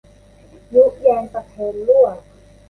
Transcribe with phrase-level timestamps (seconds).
[0.73, 2.05] ยุแยงตะแคงรั่ว